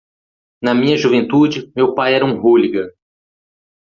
[0.63, 2.89] Na minha juventude, meu pai era um hooligan.